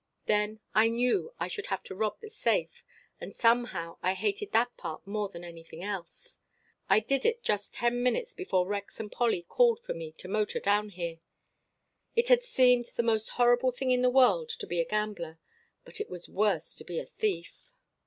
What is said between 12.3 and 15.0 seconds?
seemed the most horrible thing in the world to be a